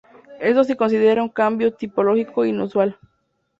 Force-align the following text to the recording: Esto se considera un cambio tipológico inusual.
Esto 0.39 0.63
se 0.63 0.75
considera 0.75 1.21
un 1.21 1.29
cambio 1.29 1.75
tipológico 1.75 2.43
inusual. 2.43 2.97